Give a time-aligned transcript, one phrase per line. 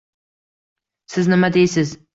[1.17, 1.99] Siz nima deysiz?